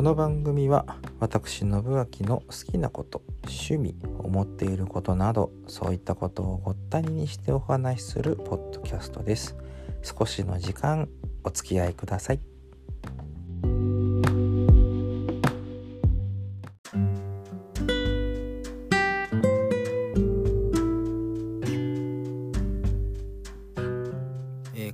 [0.00, 9.58] この番組は私信明の好きなこと趣味思っていることなどそういったことをごったににしてお話しするポッドキャストです。
[10.02, 11.06] 少しの時間
[11.44, 12.49] お付き合いください。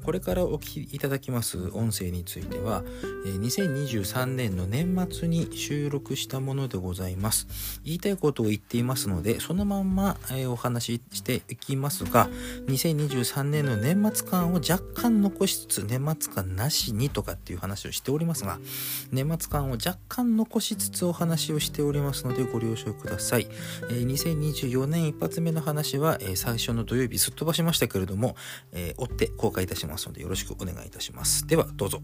[0.06, 2.84] これからお聞きいただきます音声については、
[3.24, 7.48] 2023年の年末に収録したものでございます。
[7.84, 10.16] 言いたいことを言っていますので、そのまんま
[10.48, 12.28] お話ししていきますが、
[12.68, 18.60] 2023年の年末感を若干残しつつ、年末感なしにとかっていう話をしておりますが、
[19.10, 23.48] 年末感を若干残しつつお話をしておりますのでご了承ください。
[23.90, 28.36] 2024年一発目の話は、最初の土曜日すっ飛ばしましたけれども、
[28.96, 29.95] 追って公開いたします。
[29.96, 31.46] ますのでよろしくお願いいたします。
[31.46, 32.02] ではどうぞ。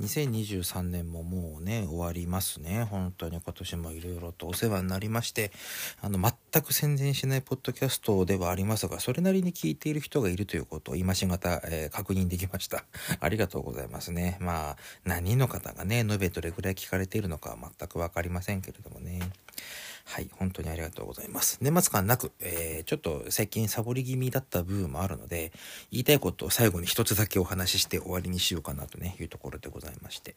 [0.00, 2.84] 2023年ももうね終わりますね。
[2.84, 5.52] 本当に今年もいろいろとお世話になりまして
[6.00, 12.84] あの全く宣伝しないポッドキャストではありますがそれなりに聞いている人がいるということを今しがた、えー、確認できました。
[13.20, 14.36] ありがとうございますね。
[14.40, 19.20] まあ何人の方がね延べどれぐらい聞かれているのか全く分かりませんけれどもね。
[20.04, 21.58] はい、本当にありがとうございます。
[21.60, 25.52] 年末感なく、えー、ちょっと最近サボり気味だった部分もあるので、
[25.90, 30.34] 言いたいことを最後に一つだけお話しして終わりにしようかなとね、いうところでございまして。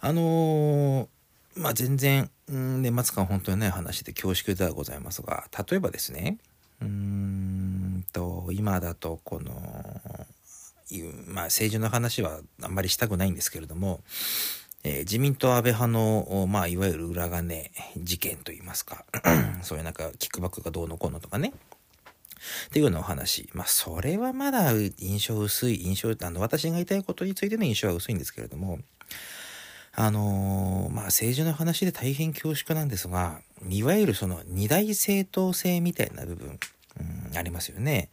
[0.00, 1.08] あのー、
[1.56, 6.38] まあ、全然、うん、年末感本当にない話で恐縮ではございますが、例えばですね、
[6.80, 9.52] うーんと、今だとこの、
[11.26, 14.00] まあ、政治の話はあんまりしたくないんですけれども、
[14.88, 19.04] えー、自民党安倍派の、まあ、いわゆる裏金事件といいますか、
[19.60, 21.52] そういうなんか、キックバックがどうのこうのとかね。
[22.68, 23.50] っていうようなお話。
[23.52, 28.78] まあ、それはまだ印象薄い、印象、あの、私が言いたいことについての印象は薄いんですけれども、
[29.92, 36.58] あのー、まあ、政治の話で大変恐縮なんですが、いわゆるその二大政党制みたいな部分、
[37.30, 38.08] うん、ありますよね。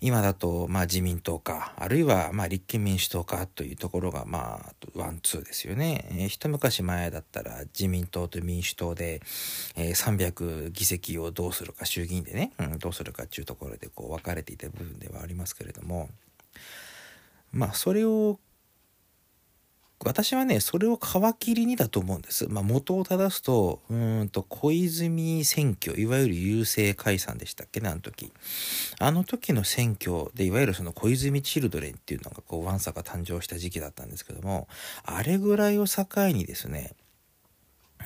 [0.00, 6.06] 今だと、まあ自民党か、あるいは、まあ立憲民主党かというところが、まあ、 one, two ですよね。
[6.12, 9.20] えー、一昔前だったら自民党と民主党で、
[9.74, 16.08] えー、300議席をどうするか、衆議院でね、うん、どうするかっていうところでこう分かれていた部分ではありますけれども、
[17.52, 18.38] まあそれを
[20.04, 22.46] 私はね、それを皮切りにだと思うんです。
[22.48, 27.80] まあ、元を正すと、うんと、小泉選挙、いわゆる郵政解散でしたっけ？
[27.80, 28.32] ね、あの時。
[29.00, 34.68] あの時の選挙で、いわゆるその小泉チルドレンっていうのが、こう、ワンサが誕生した時期だったんですけども、
[35.04, 36.92] あれぐらいを境にですね、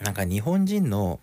[0.03, 1.21] なんか日本人の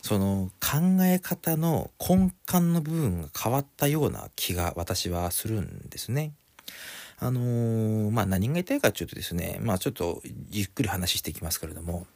[0.00, 6.32] その考え方の根幹の部分が変わったような気が私はするんですね。
[7.24, 10.20] あのー、まあ何が言いたいかというとですね、まあちょっと
[10.50, 12.06] ゆっくり話していきますけれども、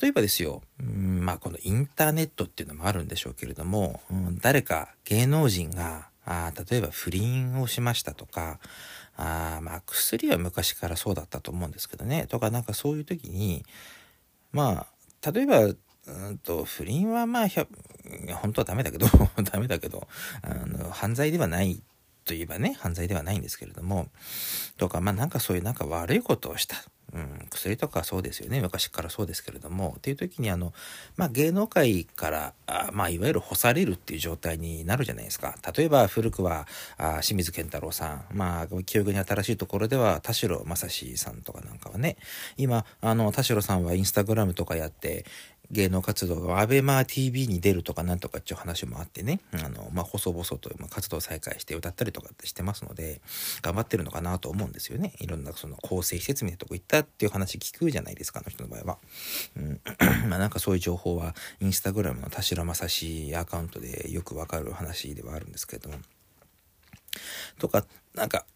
[0.00, 8.58] 例えばですよ、まあこのインターネットっていうのもあるんでしょうけれども、うん、誰か芸能人が、あ例えば不倫をしましたとか、
[9.16, 13.64] あまあ薬は昔からそうだったと思うんですけどね、とかなんかそういう時に、
[14.50, 14.88] ま
[15.22, 15.60] あ、例えば、
[16.06, 17.48] うんと不倫はまあ
[18.34, 19.06] 本当はダメだけど
[19.50, 20.06] ダメだけど
[20.42, 21.82] あの犯罪ではない
[22.24, 24.08] といえばね、犯罪ではないんですけれども、
[24.76, 26.76] とか、まあなんかそういうなんか悪いことをした。
[27.14, 28.60] うん、薬とかそうですよね。
[28.60, 30.72] 昔からそうですけれども、っていう時にあの、
[31.16, 35.54] まあ芸能界から、あまあいわゆる干されるっていう状態になるじゃないですか。
[35.76, 36.66] 例えば古くは、
[36.98, 42.16] あ清水健太郎さん、まあ記憶に新しいところでは田代正史さんとかなんかはね、
[42.56, 45.24] 今、あの、田代さんはインスタグラムとかやって、
[45.70, 53.20] 芸能活動がアベマ TV に出るとかなんとかっていう話もあってね、あの、まあ、細々と活動再開して歌ったりとかってしてますので、
[53.62, 55.14] 頑張ってるのかなと思うんですよね。
[55.20, 58.98] いろんなその構成施設みたいなとこ行ったっていう話聞くじゃないですか、あの人の場合は。
[59.56, 59.80] うん、
[60.28, 65.96] まあなんかそういう情報は、インスタグラムの田代正史アカウントでよくわかる話ではあるんですけれども。
[67.58, 68.46] とか、なんか、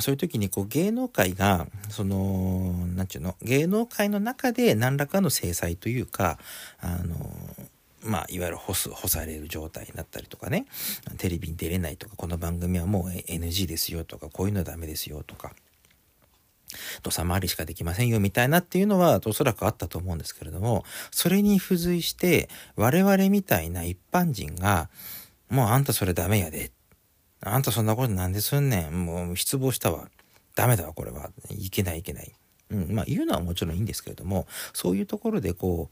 [0.00, 6.38] そういう時にこう芸能界が、その、なんちゅうの、芸能界の中で何らかの制裁というか、
[6.80, 7.16] あの、
[8.02, 10.66] まあ、いわゆる干す、干される状態になったりとかね、
[11.18, 15.52] テレビに出れないとか、この番組はもう NG ですよとか、こういうのはダメですよとか、
[17.02, 24.88] 土佐回りしかできませんよみたいなっていうのはおそらくあったと思うんですけれども、それに付随して我々みたいな一般人が、
[25.50, 26.70] もうあんたそれダメやで
[27.40, 29.04] あんたそんなことなんですんねん。
[29.04, 30.08] もう失望したわ。
[30.54, 31.30] ダメだわ、これは。
[31.50, 32.32] いけないいけない。
[32.70, 35.90] うん、まあ言うのはもちろんいいんですけれども、そういうところでこ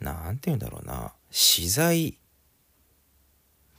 [0.00, 2.16] う、なんて言うんだろうな資材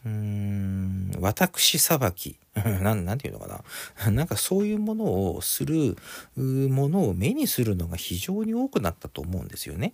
[0.06, 3.64] うーん私裁き なんなんていうのか
[3.98, 5.98] な なんかそういうものをする
[6.36, 9.94] ものを目にするのが非常に多くなったと思うんですよね。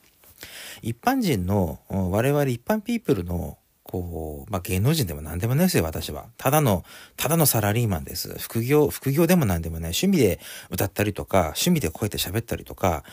[0.82, 3.58] 一般人の我々一般ピープルの
[3.88, 6.26] こう、まあ、芸能人でも何でもないですよ、私は。
[6.38, 6.84] ただの、
[7.16, 8.38] ただのサラリーマンです。
[8.38, 9.92] 副業、副業でも何でもない。
[9.92, 10.40] 趣味で
[10.70, 13.04] 歌ったりとか、趣味でこうやって喋ったりとか、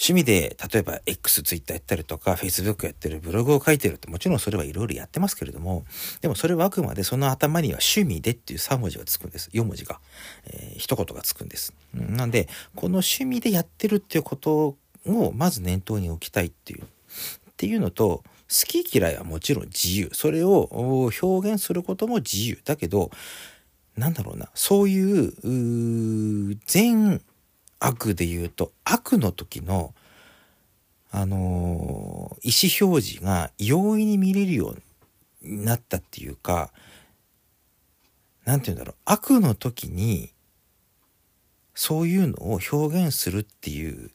[0.00, 5.84] 趣味で、例えば X、Twitter やったりとか、Facebook やってる、ブログを書いてるって、もちろんそれはいろいろやってますけれども、
[6.20, 9.50] でもそれはあくまでその頭には趣味でっていう3文字がつくんです。
[9.52, 10.00] 4文字が。
[10.46, 11.74] えー、一言がつくんです。
[11.92, 16.84] なんで、この趣味でやってるっていうことを、まず念頭に置きたいっていう。
[16.84, 16.86] っ
[17.56, 20.10] ていうのと、好き嫌いはもちろん自由。
[20.12, 20.68] それを
[21.22, 22.58] 表現することも自由。
[22.64, 23.10] だけど、
[23.96, 27.20] なんだろうな、そういう、う善
[27.78, 29.94] 悪で言うと、悪の時の、
[31.10, 34.74] あのー、意思表示が容易に見れるよ
[35.42, 36.70] うになったっていうか、
[38.44, 40.32] なんて言うんだろう、悪の時に、
[41.74, 44.10] そういうのを表現するっていう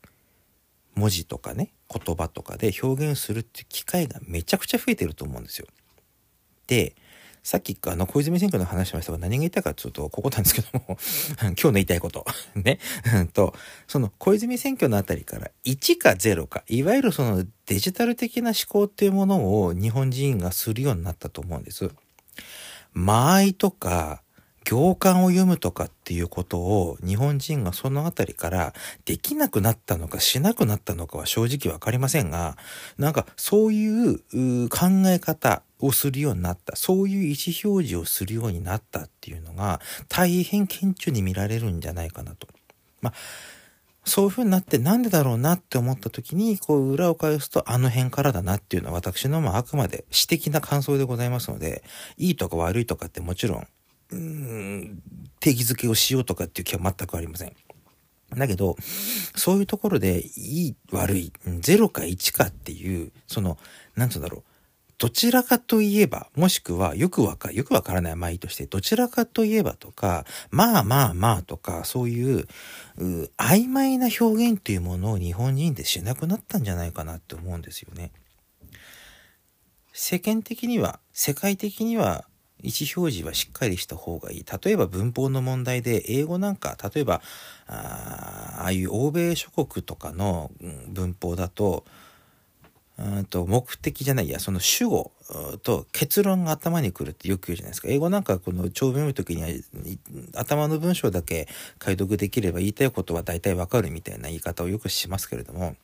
[0.95, 5.67] 文字とかね、言葉とかで表現するっていう機会がめちゃくちゃ増えてると思うんですよ。
[6.67, 6.95] で、
[7.43, 10.97] さっきあの小泉選挙の話しましたが何が言いたいかちょっとここなんですけども
[11.41, 12.25] 今日の言いたいこと
[12.55, 12.79] ね
[13.33, 13.53] と
[13.85, 21.91] その小泉選挙のあたりから1か0かいわゆるそのデジタル的な思考っていうものを日本人がするようになったと思うんです。
[22.93, 24.22] 間合いとか
[24.63, 28.73] 行間を読むとかっていうことを日本人がそのあたりから
[29.05, 32.57] できなくなったのかしなくなったのかは正直わかりませんが、
[32.97, 34.19] なんかそういう
[34.69, 34.77] 考
[35.07, 42.47] え方をするようになった、そういう意思表示をするようになったっていうのが大変顕著に見られるんじゃないかなと。
[43.01, 43.13] まあ
[44.05, 51.83] そういう風になってなんでだろうなって思った時に、こう裏を返すとあの辺からだなっていうのは私のまああくまで私的な感想でございますので、
[52.17, 53.67] いいとか悪いとかってもちろん
[54.13, 55.03] うん
[55.39, 57.53] 定義づけをしようとかっていう気は全くありません。
[58.31, 58.77] だけど、
[59.35, 63.57] そういうところでいい悪い、0か1かっていう、その、
[63.95, 64.43] なんつうんだろう。
[64.97, 72.47] どちらかといえば、もしくはよくわか、よくわからないまあいいとして、どちらかといえばとか、まあまあまあとか、そういう
[72.97, 78.11] う曖昧な表現というものを日本人でしなくなったんじゃないかなって思うんですよね。
[79.91, 82.25] 世間的には、世界的には
[82.63, 84.45] 意思表示はしっかりした方がいい。
[84.63, 87.21] 例えば文法の問題で英語なんか、例えば
[87.67, 90.51] ああいう欧米諸国とかの
[90.87, 95.11] 文法だと、うんと目的じゃないやその主語
[95.63, 99.49] と結論が頭にくるってよく言うじゃないですか英語なんかこの長文読む時には
[100.39, 101.47] 頭の文章だけ
[101.79, 105.75] 解読できれば言いたいことは大体わかるみたいな言い方をよくしますけれども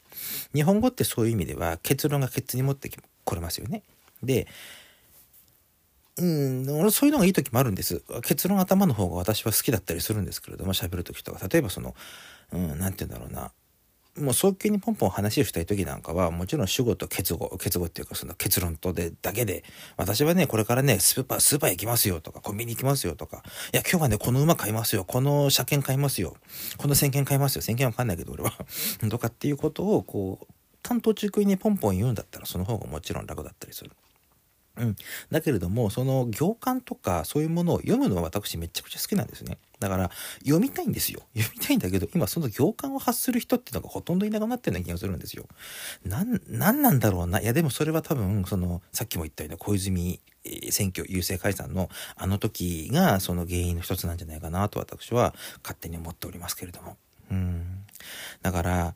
[0.53, 2.91] 日本語ってそういう意味では結論がケツに持って
[3.23, 3.81] これますよね。
[4.21, 4.47] で
[6.19, 8.03] うん、俺そういうのがいい時もあるんです。
[8.23, 11.95] 結論頭の方が私は好きだったりするんですけれども、喋る時とか、例えばその、
[12.51, 13.51] うん、なんて言うんだろうな。
[14.17, 19.63] もう早急にポンポン話をしたい時なんかは、もちろん主語と結語、結語っていうかその結論とで、だけで、
[19.95, 23.43] 私はね、これからね、スーパー、スーパー行きますよとか、コンビニ行きますよとか、
[23.73, 26.35] いや、今日はね、この馬買いますよ、この車検買いますよ、
[26.77, 28.53] この先券買いますよ、先券わかんないけど俺は
[29.09, 33.91] とかっていうことを、こう、担当中空にポンポン言うんだったら、その方がもちろん楽だったりする。
[34.79, 34.95] うん。
[35.29, 39.57] だけれども、その行間とかそういうものを読むのは私めちゃくちゃ好きなんですね。
[39.79, 41.21] だから読みたいんですよ。
[41.35, 45.47] 読みたいんだけど、今その行間を発する人っていうのがほとんどいなくなってるような気がするんですよ。
[46.05, 47.41] なん、なんだろうな。
[47.41, 50.19] いやでもそれは多分、その、さっきも言ったように小泉
[50.71, 56.97] 選挙優勢解散のあの時がその原因の一つなんじゃないかなと私は勝手に思っておりますけれども。
[57.31, 57.85] うん。
[58.41, 58.95] だから、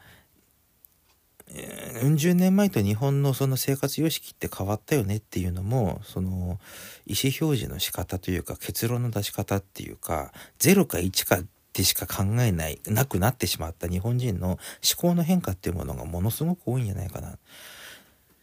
[2.03, 6.59] うん十年前と日本のその生活様式って変わったよねっていうのもその
[7.05, 11.41] 意思表示の仕方というか結論の出し方っていうか0か1か
[11.71, 14.59] でしか考えないなくなってしまった日本人の思
[14.97, 17.37] 考の変化っていうものがものすごく多いんじゃないかな。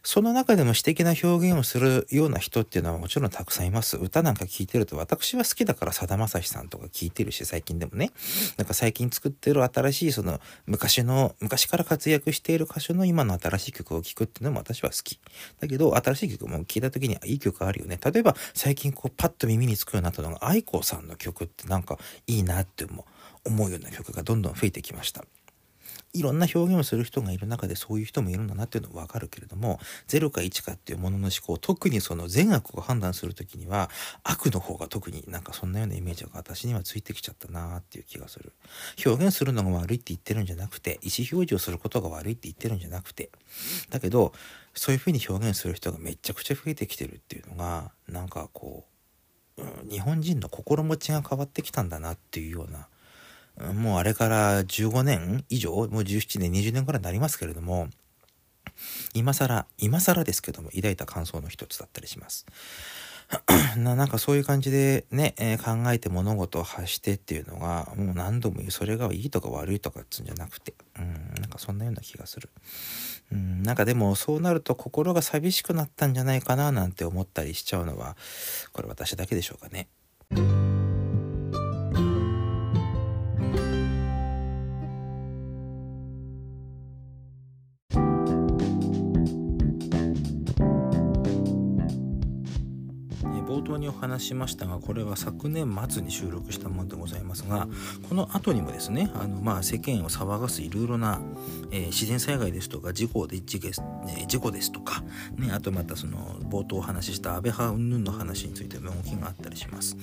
[0.03, 3.97] その中でも詩的な表現をするような人っていうのはもちろんたくさんいます。
[3.97, 8.11] 歌なんか聴いてると私は好きだからさだまさしさんとか聴いてるし最近でもね。
[8.57, 15.19] なんか最近作ってる新しいその昔の昔から活躍している歌手の今の新しい曲を聴くっていうのも私は好き。
[15.59, 17.99] だけど新しい曲も聴いた時にいい曲あるよね。
[18.03, 22.85] 例えば最近こうパッと耳につくようになったのが愛子さんの曲ってなんかいいなって
[23.45, 25.25] 思うような曲がどんどん増えてきました。
[26.13, 33.89] いろんな表現をする人がいる中でそういう人もいるんだなっていうのはわかるけれども0か1かっていうものの思考特にその善悪を判断する時には
[34.23, 38.51] 悪の方が特になんかそんなようなイメージが私にはついてきちゃったなっていう気がする。
[39.05, 43.29] 表現するのが悪いって言ってるんじゃなくて意思表示をすることが悪いって言ってるんじゃなくて。
[43.89, 44.33] だけど
[44.73, 48.85] そういうふうに表現する人がめちゃくちゃ増えてきてるっていうのがなんかこ
[49.57, 52.87] う、うん、日本人の心持ちが変わってきたんだなっていうような
[53.73, 57.89] もうあれから15年以上、もう17年、20年ぐらいになりますけれども、
[59.13, 62.45] 今更、今更ですけども、抱いた感想の一つだったりします。
[63.77, 72.49] ななんかそういう感じでね、えー、考えて物事を発してっていうのが、もう何度も言う、それがいいとか悪いとかっつうんじゃなくて、うん、なんかそんなような気がする。
[73.31, 78.17] うん、なんかでもそうなると心が寂しくなったんじゃないかななんて思ったりしちゃうのは、
[78.73, 79.87] これ私だけでしょうかね。
[94.01, 97.67] 話しましたがこれは昨年末に収録したものでございますが
[98.09, 101.21] この後にもですねあの、まあ、世間を騒がすいろいろな、
[101.71, 103.59] えー、自然災害ですとか事故で事
[104.27, 105.03] 事故ですとか、
[105.37, 106.17] ね、あとまたその
[106.49, 109.95] 冒頭お話しした安倍派云々の話についても動きがあったりします。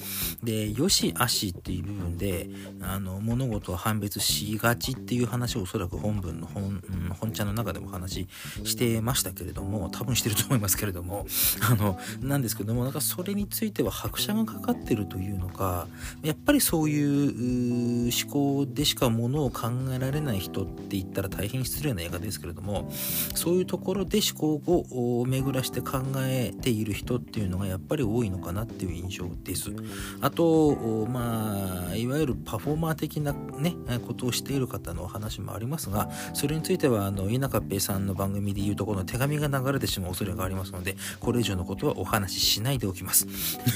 [0.43, 2.49] でよし悪しっていう部分で
[2.81, 6.83] あの物事を判別しがちっていう話をおそらく本文の本,、うん、
[7.19, 8.27] 本茶の中でも話
[8.65, 11.27] してましたけれども多分してると思いますけれども
[11.71, 15.87] あのなんですけどもなんかそれについては拍車がかかってるというのか
[16.23, 22.91] やっぱりそういう思考でしかものを考えられない人って言ったら大変失礼な映画ですけれども
[23.35, 24.61] そういうところで思考
[25.21, 29.71] を巡らして考えている人っていうのがやっぱり多いのかなっていう印象です。
[30.21, 33.75] あとまあいわゆるパフォーマー的なね
[34.07, 43.27] ことをしている方のお話もありますがそれについてはあの稲ペイさんの番組で言うところの手紙が流れてしまう恐れがありますのでこれ以上のことはお話ししないでおきます。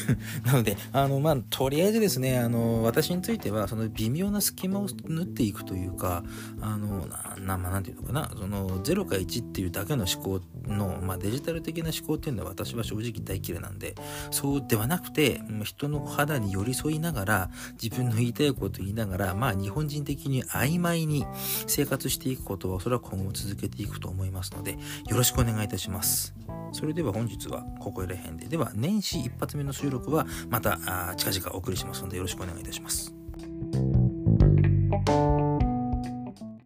[0.44, 6.22] なので、あの、まあ、とりあえずですね、あの、私については、その微妙な隙間を縫っていくというか、
[6.60, 7.06] あの、
[7.40, 13.94] な、まあ、なんていうのかな、その、0か1っていうだけの思考の、まあ、デジタル的な思考っていうのは私は正直大嫌いなんで、
[14.30, 17.50] そうではなくて、人の肌に寄り添いながら、
[17.82, 21.26] 自分の言いたいこと言いながら、まあ、日本人的に曖昧に
[21.66, 24.72] 生活していくことは、それは今後続けていくと思いますので、
[25.08, 26.34] よろしくお願いいたします。
[26.72, 28.46] それでは本日はここら辺で。
[28.46, 30.78] では、年始一発目の収録はまた
[31.16, 33.21] 近々お送りしますのでよろしくお願いいたします。